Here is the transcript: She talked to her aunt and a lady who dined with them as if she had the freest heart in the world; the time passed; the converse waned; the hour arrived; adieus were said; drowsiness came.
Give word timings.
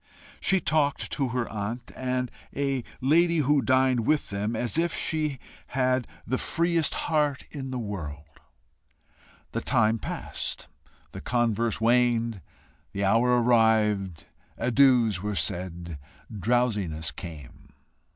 She 0.39 0.59
talked 0.59 1.11
to 1.11 1.27
her 1.29 1.47
aunt 1.47 1.91
and 1.95 2.31
a 2.55 2.83
lady 3.01 3.37
who 3.37 3.61
dined 3.61 3.99
with 4.07 4.31
them 4.31 4.55
as 4.55 4.75
if 4.79 4.95
she 4.95 5.37
had 5.67 6.07
the 6.25 6.39
freest 6.39 6.95
heart 7.05 7.43
in 7.51 7.69
the 7.69 7.77
world; 7.77 8.39
the 9.51 9.61
time 9.61 9.99
passed; 9.99 10.67
the 11.11 11.21
converse 11.21 11.79
waned; 11.79 12.41
the 12.93 13.05
hour 13.05 13.39
arrived; 13.43 14.25
adieus 14.57 15.21
were 15.21 15.35
said; 15.35 15.99
drowsiness 16.35 17.11
came. 17.11 17.69